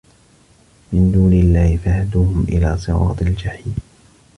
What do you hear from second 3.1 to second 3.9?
الجَحيمِ